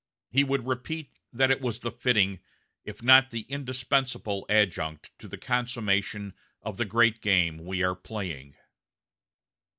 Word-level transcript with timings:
He 0.31 0.43
would 0.43 0.65
repeat 0.65 1.11
that 1.31 1.51
it 1.51 1.61
was 1.61 1.77
the 1.77 1.91
fitting, 1.91 2.39
if 2.83 3.03
not 3.03 3.29
the 3.29 3.41
indispensable, 3.49 4.47
adjunct 4.49 5.11
to 5.19 5.27
the 5.27 5.37
consummation 5.37 6.33
of 6.63 6.77
the 6.77 6.85
great 6.85 7.21
game 7.21 7.59
we 7.59 7.83
are 7.83 7.93
playing." 7.93 8.55